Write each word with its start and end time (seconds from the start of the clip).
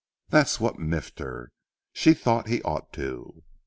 That's 0.29 0.59
what 0.59 0.79
miffed 0.79 1.19
her. 1.19 1.51
She 1.93 2.15
thought 2.15 2.47
he 2.47 2.63
ought 2.63 2.91
to. 2.93 3.43